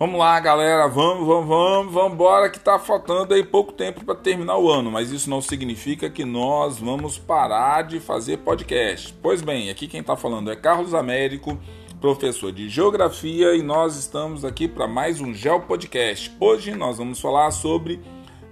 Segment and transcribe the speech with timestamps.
[0.00, 4.14] Vamos lá, galera, vamos, vamos, vamos, vamos embora que tá faltando aí pouco tempo para
[4.14, 9.12] terminar o ano, mas isso não significa que nós vamos parar de fazer podcast.
[9.20, 11.58] Pois bem, aqui quem tá falando é Carlos Américo,
[12.00, 16.34] professor de Geografia, e nós estamos aqui para mais um Geo Podcast.
[16.40, 18.00] Hoje nós vamos falar sobre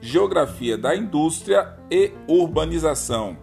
[0.02, 3.38] Geografia da Indústria e Urbanização.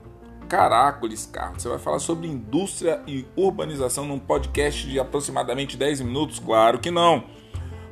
[0.48, 6.38] Caracoles, Carlos, você vai falar sobre indústria e urbanização num podcast de aproximadamente 10 minutos?
[6.38, 7.24] Claro que não.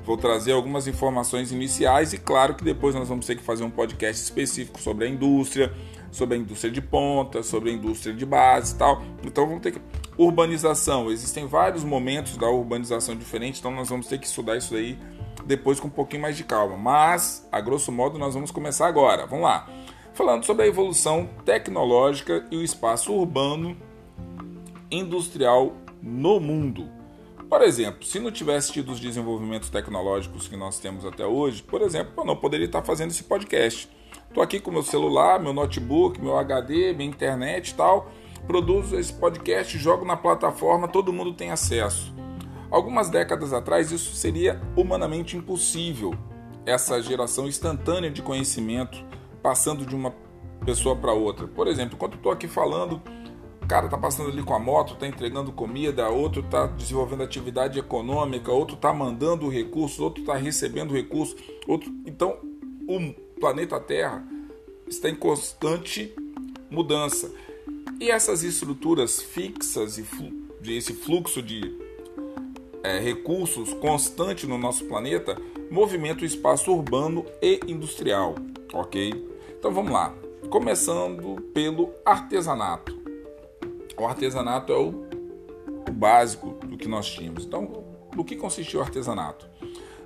[0.05, 3.70] Vou trazer algumas informações iniciais e claro que depois nós vamos ter que fazer um
[3.70, 5.71] podcast específico sobre a indústria,
[6.11, 9.02] sobre a indústria de ponta, sobre a indústria de base e tal.
[9.23, 9.81] Então vamos ter que
[10.17, 14.97] urbanização, existem vários momentos da urbanização diferentes, então nós vamos ter que estudar isso aí
[15.45, 16.77] depois com um pouquinho mais de calma.
[16.77, 19.25] Mas, a grosso modo, nós vamos começar agora.
[19.25, 19.67] Vamos lá.
[20.13, 23.75] Falando sobre a evolução tecnológica e o espaço urbano
[24.91, 27.02] industrial no mundo.
[27.53, 31.83] Por exemplo, se não tivesse tido os desenvolvimentos tecnológicos que nós temos até hoje, por
[31.83, 33.88] exemplo, eu não poderia estar fazendo esse podcast.
[34.28, 38.09] Estou aqui com meu celular, meu notebook, meu HD, minha internet e tal.
[38.47, 42.11] Produzo esse podcast, jogo na plataforma, todo mundo tem acesso.
[42.72, 46.16] Algumas décadas atrás isso seria humanamente impossível.
[46.66, 48.97] Essa geração instantânea de conhecimento
[49.44, 50.11] passando de uma
[50.66, 51.47] pessoa para outra.
[51.47, 53.00] Por exemplo, enquanto estou aqui falando,
[53.67, 58.52] cara tá passando ali com a moto, tá entregando comida, outro tá desenvolvendo atividade econômica,
[58.52, 61.36] outro tá mandando recursos, outro tá recebendo recursos,
[61.67, 61.91] outro.
[62.06, 62.38] Então,
[62.88, 64.25] o planeta Terra
[64.88, 66.14] está em constante
[66.69, 67.31] mudança.
[68.00, 71.78] E essas estruturas fixas e flu esse fluxo de
[72.84, 75.38] é, recursos constante no nosso planeta
[75.69, 78.36] movimenta o espaço urbano e industrial,
[78.73, 79.30] ok?
[79.59, 80.16] Então vamos lá,
[80.50, 82.92] começando pelo artesanato
[84.04, 85.08] o artesanato é o,
[85.88, 87.46] o básico do que nós tínhamos.
[87.46, 89.48] Então, do que consistia o artesanato?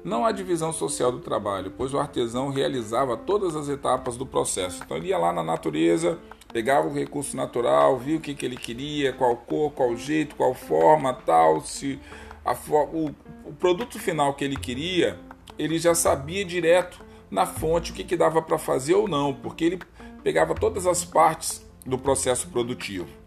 [0.03, 4.81] Não há divisão social do trabalho, pois o artesão realizava todas as etapas do processo.
[4.83, 6.19] Então, ele ia lá na natureza,
[6.53, 10.53] pegava o recurso natural, via o que, que ele queria, qual cor, qual jeito, qual
[10.53, 11.99] forma, tal, se
[12.45, 12.55] a,
[12.93, 13.13] o,
[13.45, 15.19] o produto final que ele queria,
[15.57, 19.65] ele já sabia direto na fonte o que, que dava para fazer ou não, porque
[19.65, 19.79] ele
[20.23, 23.26] pegava todas as partes do processo produtivo.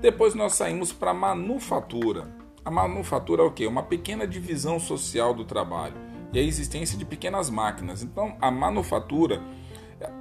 [0.00, 2.28] Depois nós saímos para a manufatura.
[2.64, 3.66] A manufatura é o quê?
[3.66, 5.94] Uma pequena divisão social do trabalho
[6.32, 8.02] e a existência de pequenas máquinas.
[8.02, 9.42] Então, a manufatura,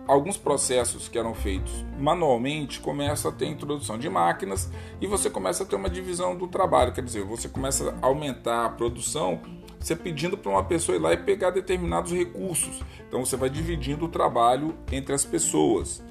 [0.07, 5.63] alguns processos que eram feitos manualmente começam a ter introdução de máquinas e você começa
[5.63, 6.91] a ter uma divisão do trabalho.
[6.91, 9.39] Quer dizer, você começa a aumentar a produção
[9.79, 12.81] você pedindo para uma pessoa ir lá e pegar determinados recursos.
[13.07, 16.03] Então você vai dividindo o trabalho entre as pessoas.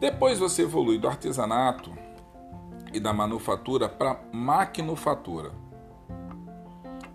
[0.00, 2.03] Depois você evolui do artesanato
[2.94, 5.50] e da manufatura para maquinofatura.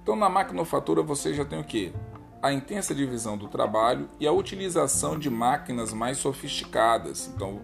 [0.03, 1.93] Então, na maquinofatura você já tem o que?
[2.41, 7.31] A intensa divisão do trabalho e a utilização de máquinas mais sofisticadas.
[7.33, 7.61] Então,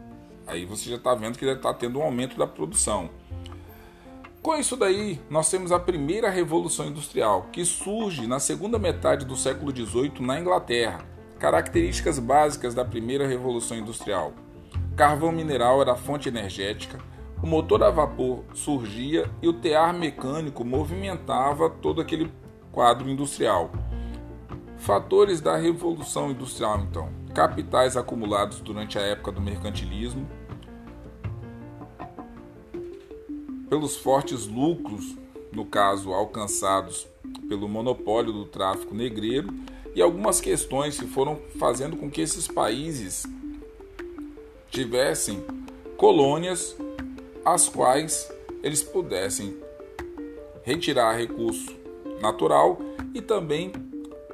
[0.48, 3.10] aí você já está vendo que está tendo um aumento da produção.
[4.42, 9.36] Com isso daí, nós temos a primeira revolução industrial, que surge na segunda metade do
[9.36, 11.04] século XVIII na Inglaterra.
[11.40, 14.34] Características básicas da primeira revolução industrial:
[14.96, 17.00] carvão mineral era a fonte energética,
[17.46, 22.32] o motor a vapor surgia e o tear mecânico movimentava todo aquele
[22.72, 23.70] quadro industrial.
[24.78, 30.28] Fatores da Revolução Industrial, então: capitais acumulados durante a época do mercantilismo,
[33.70, 35.16] pelos fortes lucros,
[35.54, 37.08] no caso alcançados
[37.48, 39.54] pelo monopólio do tráfico negreiro,
[39.94, 43.24] e algumas questões que foram fazendo com que esses países
[44.72, 45.46] tivessem
[45.96, 46.76] colônias
[47.46, 48.32] as quais
[48.64, 49.56] eles pudessem
[50.64, 51.78] retirar recurso
[52.20, 52.80] natural
[53.14, 53.72] e também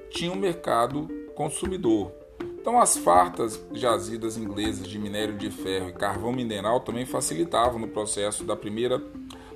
[0.09, 2.13] tinha um mercado consumidor.
[2.39, 7.88] Então, as fartas jazidas inglesas de minério de ferro e carvão mineral também facilitavam no
[7.88, 9.03] processo da primeira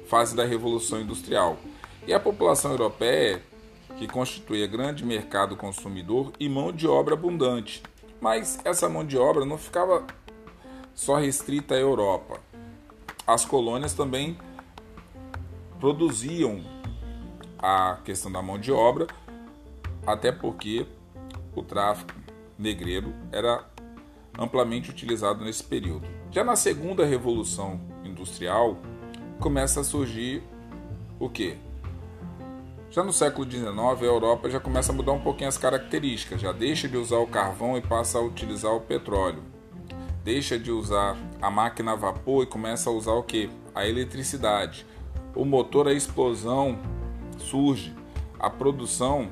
[0.06, 1.58] fase da Revolução Industrial.
[2.06, 3.42] E a população europeia,
[3.98, 7.81] que constituía grande mercado consumidor e mão de obra abundante.
[8.19, 10.06] Mas essa mão de obra não ficava
[10.94, 12.40] só restrita à Europa
[13.27, 14.38] as colônias também
[15.80, 16.62] produziam
[17.57, 19.07] a questão da mão de obra,
[20.06, 20.86] até porque
[21.56, 22.13] o tráfico
[22.57, 23.66] negreiro era
[24.38, 26.07] amplamente utilizado nesse período.
[26.31, 28.77] Já na segunda revolução industrial
[29.39, 30.44] começa a surgir
[31.19, 31.57] o que?
[32.92, 36.51] Já no século XIX, a Europa já começa a mudar um pouquinho as características, já
[36.51, 39.55] deixa de usar o carvão e passa a utilizar o petróleo
[40.25, 43.48] deixa de usar a máquina a vapor e começa a usar o que?
[43.75, 44.83] A eletricidade.
[45.36, 46.80] O motor a explosão
[47.38, 47.95] surge,
[48.39, 49.30] a produção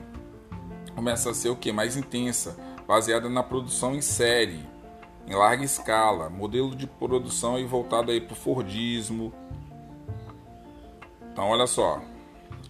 [0.93, 1.71] começa a ser o que?
[1.71, 2.55] Mais intensa,
[2.87, 4.63] baseada na produção em série,
[5.27, 9.33] em larga escala, modelo de produção aí voltado aí para o Fordismo.
[11.31, 12.03] Então olha só,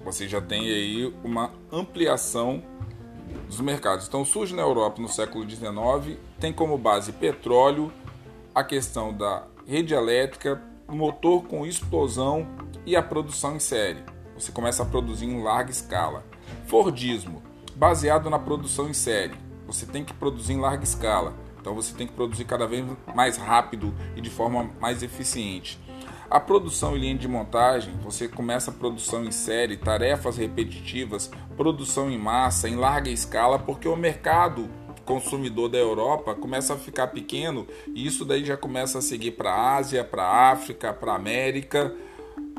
[0.01, 2.63] você já tem aí uma ampliação
[3.47, 4.07] dos mercados.
[4.07, 7.91] Então surge na Europa no século XIX, tem como base petróleo,
[8.53, 12.47] a questão da rede elétrica, motor com explosão
[12.85, 14.03] e a produção em série.
[14.37, 16.23] Você começa a produzir em larga escala.
[16.67, 17.41] Fordismo,
[17.75, 19.35] baseado na produção em série.
[19.65, 21.33] Você tem que produzir em larga escala.
[21.59, 22.85] Então você tem que produzir cada vez
[23.15, 25.79] mais rápido e de forma mais eficiente.
[26.29, 32.09] A produção em linha de montagem, você começa a produção em série, tarefas repetitivas, produção
[32.09, 34.67] em massa, em larga escala, porque o mercado
[35.05, 39.51] consumidor da Europa começa a ficar pequeno e isso daí já começa a seguir para
[39.51, 41.93] a Ásia, para a África, para a América.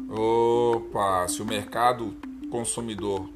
[0.09, 2.15] Opa, se o mercado
[2.51, 3.29] consumidor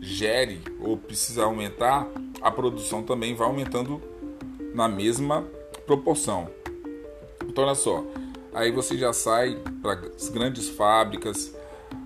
[0.00, 2.08] gere ou precisa aumentar,
[2.40, 4.00] a produção também vai aumentando
[4.74, 5.46] na mesma
[5.86, 6.48] proporção.
[7.46, 8.04] Então, olha só,
[8.54, 11.54] aí você já sai para as grandes fábricas,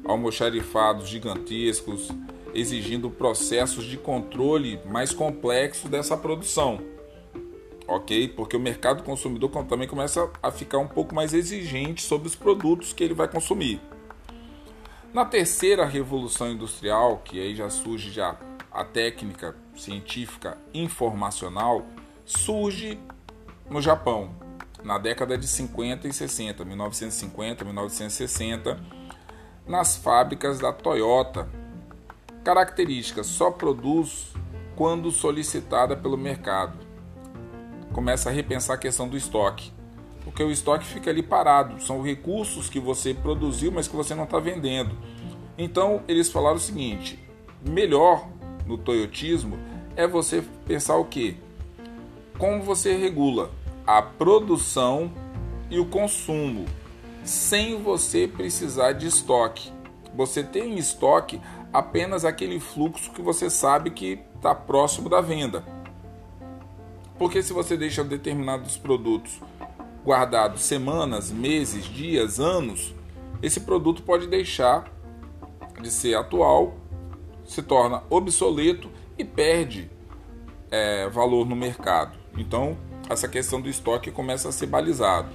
[0.05, 2.11] almoxarifados gigantescos,
[2.59, 6.81] exigindo processos de controle mais complexos dessa produção.
[7.87, 8.29] Ok?
[8.29, 12.93] Porque o mercado consumidor também começa a ficar um pouco mais exigente sobre os produtos
[12.93, 13.81] que ele vai consumir.
[15.13, 18.39] Na terceira revolução industrial, que aí já surge já
[18.73, 21.87] a técnica científica informacional,
[22.25, 22.99] surge
[23.71, 24.35] no Japão,
[24.85, 28.81] na década de 50 e 60, 1950, 1960,
[29.67, 31.49] nas fábricas da Toyota.
[32.47, 34.33] Característica: só produz
[34.77, 36.79] quando solicitada pelo mercado.
[37.93, 39.73] Começa a repensar a questão do estoque,
[40.23, 44.23] porque o estoque fica ali parado, são recursos que você produziu, mas que você não
[44.23, 44.97] está vendendo.
[45.59, 47.19] Então eles falaram o seguinte:
[47.69, 48.29] melhor
[48.65, 49.59] no toyotismo
[49.97, 51.37] é você pensar o que?
[52.39, 53.51] Como você regula
[53.85, 55.11] a produção
[55.69, 56.65] e o consumo
[57.25, 59.73] sem você precisar de estoque.
[60.17, 61.41] Você tem em estoque
[61.73, 65.63] apenas aquele fluxo que você sabe que está próximo da venda.
[67.19, 69.41] Porque se você deixa determinados produtos
[70.05, 72.95] guardados semanas, meses, dias, anos,
[73.43, 74.91] esse produto pode deixar
[75.83, 76.75] de ser atual,
[77.45, 79.91] se torna obsoleto e perde
[80.71, 82.17] é, valor no mercado.
[82.39, 82.77] Então,
[83.09, 85.29] essa questão do estoque começa a ser balizado.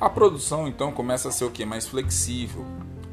[0.00, 2.64] A produção então começa a ser o que mais flexível,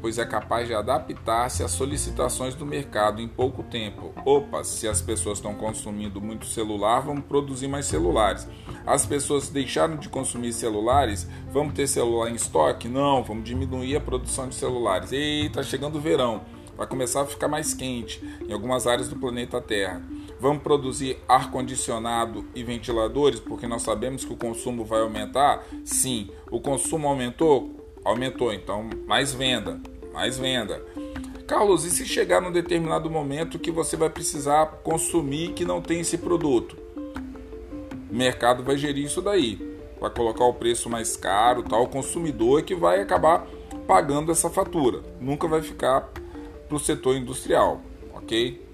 [0.02, 4.12] pois é capaz de adaptar-se às solicitações do mercado em pouco tempo.
[4.26, 8.48] Opa, se as pessoas estão consumindo muito celular, vamos produzir mais celulares.
[8.84, 12.88] As pessoas deixaram de consumir celulares, vamos ter celular em estoque?
[12.88, 15.12] Não, vamos diminuir a produção de celulares.
[15.12, 16.42] Eita, chegando o verão,
[16.76, 20.02] vai começar a ficar mais quente em algumas áreas do planeta Terra.
[20.40, 25.64] Vamos produzir ar-condicionado e ventiladores porque nós sabemos que o consumo vai aumentar?
[25.84, 26.28] Sim.
[26.50, 27.70] O consumo aumentou?
[28.04, 28.52] Aumentou.
[28.52, 29.80] Então, mais venda.
[30.12, 30.82] Mais venda.
[31.46, 36.00] Carlos, e se chegar num determinado momento que você vai precisar consumir que não tem
[36.00, 36.76] esse produto?
[38.10, 39.78] O mercado vai gerir isso daí.
[40.00, 41.84] Vai colocar o preço mais caro, tal.
[41.84, 43.46] O consumidor é que vai acabar
[43.86, 45.02] pagando essa fatura.
[45.20, 46.10] Nunca vai ficar
[46.68, 47.80] para o setor industrial,
[48.14, 48.66] ok?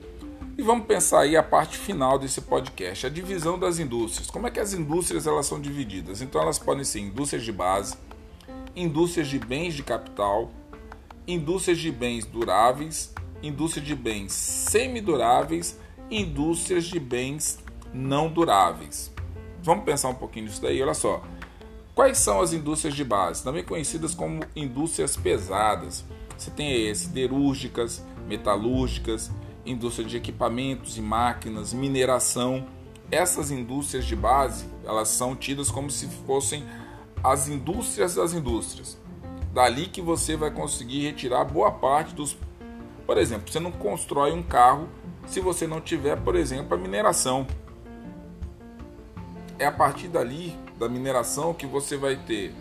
[0.57, 4.29] E vamos pensar aí a parte final desse podcast, a divisão das indústrias.
[4.29, 6.21] Como é que as indústrias elas são divididas?
[6.21, 7.97] Então elas podem ser indústrias de base,
[8.75, 10.51] indústrias de bens de capital,
[11.29, 15.79] indústrias de bens duráveis, indústria de bens semiduráveis,
[16.11, 17.59] indústrias de bens
[17.93, 19.13] não duráveis.
[19.63, 21.23] Vamos pensar um pouquinho nisso daí, olha só.
[21.95, 23.45] Quais são as indústrias de base?
[23.45, 26.03] Também conhecidas como indústrias pesadas.
[26.37, 29.31] Você tem siderúrgicas, metalúrgicas,
[29.67, 32.67] indústria de equipamentos e máquinas, mineração.
[33.11, 36.65] Essas indústrias de base, elas são tidas como se fossem
[37.23, 38.97] as indústrias das indústrias.
[39.53, 42.37] Dali que você vai conseguir retirar boa parte dos.
[43.07, 44.89] Por exemplo, você não constrói um carro
[45.27, 47.47] se você não tiver, por exemplo, a mineração.
[49.59, 52.55] É a partir dali, da mineração, que você vai ter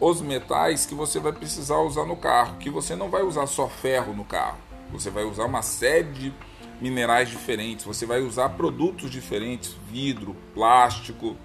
[0.00, 3.68] os metais que você vai precisar usar no carro, que você não vai usar só
[3.68, 4.58] ferro no carro.
[4.90, 6.34] Você vai usar uma série de
[6.80, 11.36] minerais diferentes, você vai usar produtos diferentes, vidro, plástico.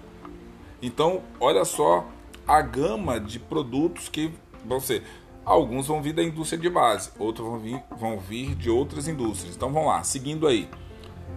[0.82, 2.04] Então, olha só
[2.46, 4.32] a gama de produtos que
[4.68, 5.02] você.
[5.44, 9.56] Alguns vão vir da indústria de base, outros vão vir, vão vir de outras indústrias.
[9.56, 10.68] Então vamos lá, seguindo aí.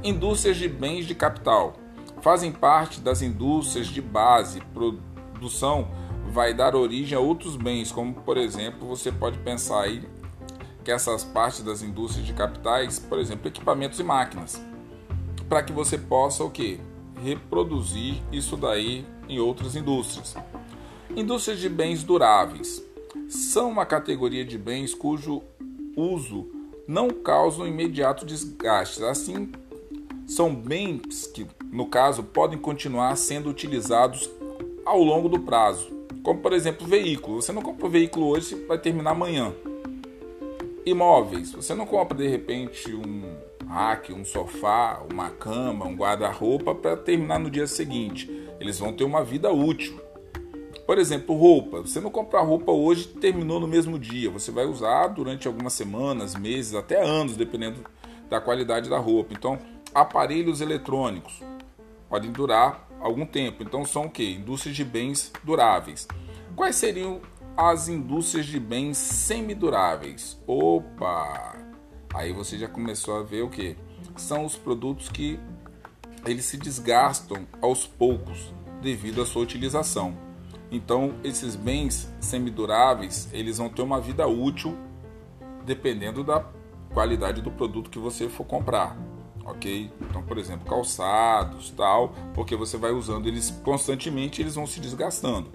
[0.03, 1.73] Indústrias de bens de capital
[2.21, 4.61] fazem parte das indústrias de base.
[4.73, 5.87] Produção
[6.31, 10.07] vai dar origem a outros bens, como por exemplo, você pode pensar aí
[10.83, 14.61] que essas partes das indústrias de capitais, por exemplo, equipamentos e máquinas.
[15.47, 16.79] para que você possa o que
[17.21, 20.35] reproduzir isso daí em outras indústrias.
[21.13, 22.81] Indústrias de bens duráveis
[23.31, 25.41] são uma categoria de bens cujo
[25.95, 26.51] uso
[26.85, 29.01] não causa um imediato desgaste.
[29.05, 29.49] Assim,
[30.27, 34.29] são bens que, no caso, podem continuar sendo utilizados
[34.85, 35.89] ao longo do prazo.
[36.21, 37.41] Como, por exemplo, veículo.
[37.41, 39.53] Você não compra um veículo hoje vai terminar amanhã.
[40.85, 41.53] Imóveis.
[41.53, 43.23] Você não compra, de repente, um
[43.65, 48.29] rack, um sofá, uma cama, um guarda-roupa para terminar no dia seguinte.
[48.59, 50.10] Eles vão ter uma vida útil.
[50.91, 51.79] Por exemplo, roupa.
[51.79, 54.29] Você não compra roupa hoje terminou no mesmo dia.
[54.29, 57.79] Você vai usar durante algumas semanas, meses, até anos, dependendo
[58.29, 59.33] da qualidade da roupa.
[59.33, 59.57] Então,
[59.95, 61.41] aparelhos eletrônicos
[62.09, 63.63] podem durar algum tempo.
[63.63, 64.33] Então, são o que?
[64.33, 66.09] Indústrias de bens duráveis.
[66.57, 67.21] Quais seriam
[67.55, 70.37] as indústrias de bens semiduráveis?
[70.45, 71.55] Opa!
[72.13, 73.77] Aí você já começou a ver o que?
[74.17, 75.39] São os produtos que
[76.25, 80.30] eles se desgastam aos poucos devido à sua utilização.
[80.71, 84.77] Então, esses bens semiduráveis, eles vão ter uma vida útil
[85.65, 86.45] dependendo da
[86.93, 88.97] qualidade do produto que você for comprar,
[89.45, 89.91] ok?
[90.01, 95.51] Então, por exemplo, calçados, tal, porque você vai usando eles constantemente, eles vão se desgastando.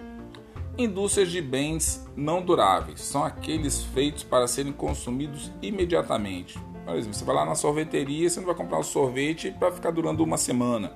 [0.77, 6.59] Indústrias de bens não duráveis são aqueles feitos para serem consumidos imediatamente.
[6.85, 9.89] Por exemplo, você vai lá na sorveteria, você não vai comprar um sorvete para ficar
[9.89, 10.95] durando uma semana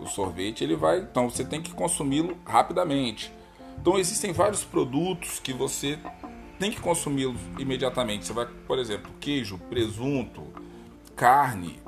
[0.00, 3.32] o sorvete ele vai, então você tem que consumi-lo rapidamente.
[3.80, 5.98] Então existem vários produtos que você
[6.58, 8.26] tem que consumi-los imediatamente.
[8.26, 10.42] Você vai, por exemplo, queijo, presunto,
[11.16, 11.80] carne.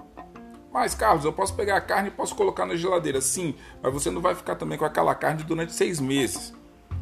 [0.73, 4.11] Mas Carlos, eu posso pegar a carne e posso colocar na geladeira, sim, mas você
[4.11, 6.54] não vai ficar também com aquela carne durante seis meses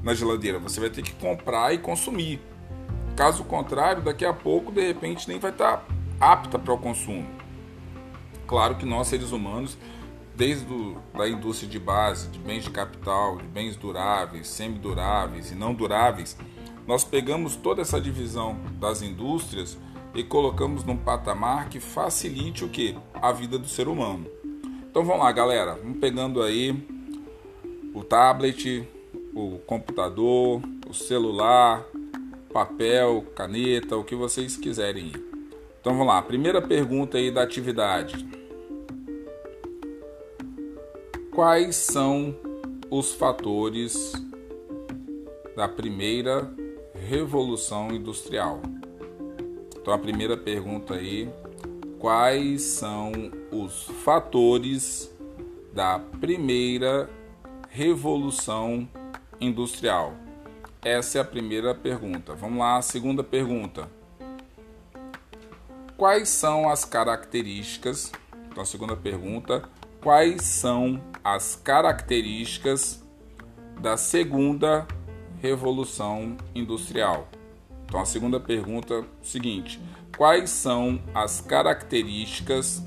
[0.02, 0.59] na geladeira.
[0.59, 2.40] Você vai ter que comprar e consumir.
[3.17, 5.85] Caso contrário, daqui a pouco, de repente, nem vai estar
[6.21, 7.26] apta para o consumo.
[8.47, 9.79] Claro que nós seres humanos
[10.40, 15.54] desde do, da indústria de base, de bens de capital, de bens duráveis, semiduráveis e
[15.54, 16.35] não duráveis,
[16.87, 19.76] nós pegamos toda essa divisão das indústrias
[20.14, 22.97] e colocamos num patamar que facilite o que?
[23.12, 24.26] A vida do ser humano.
[24.90, 26.75] Então vamos lá, galera, vamos pegando aí
[27.92, 28.88] o tablet,
[29.35, 31.85] o computador, o celular,
[32.50, 35.12] papel, caneta, o que vocês quiserem.
[35.78, 38.39] Então vamos lá, primeira pergunta aí da atividade.
[41.40, 42.37] Quais são
[42.90, 44.12] os fatores
[45.56, 46.52] da primeira
[47.09, 48.61] revolução industrial?
[49.75, 51.32] Então a primeira pergunta aí,
[51.99, 53.12] quais são
[53.50, 55.11] os fatores
[55.73, 57.09] da primeira
[57.70, 58.87] revolução
[59.40, 60.12] industrial?
[60.82, 62.35] Essa é a primeira pergunta.
[62.35, 63.90] Vamos lá, a segunda pergunta.
[65.97, 68.12] Quais são as características?
[68.50, 69.66] Então a segunda pergunta,
[70.00, 73.04] quais são as características
[73.80, 74.87] da segunda
[75.40, 77.28] revolução industrial.
[77.85, 79.80] Então a segunda pergunta é seguinte:
[80.16, 82.83] quais são as características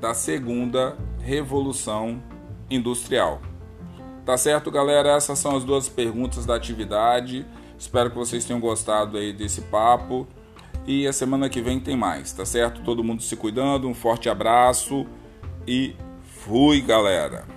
[0.00, 2.22] da segunda revolução
[2.70, 3.40] industrial?
[4.24, 5.10] Tá certo, galera?
[5.10, 7.46] Essas são as duas perguntas da atividade.
[7.78, 10.26] Espero que vocês tenham gostado aí desse papo.
[10.86, 12.82] E a semana que vem tem mais, tá certo?
[12.82, 13.88] Todo mundo se cuidando.
[13.88, 15.06] Um forte abraço
[15.66, 15.94] e
[16.44, 17.53] fui, galera.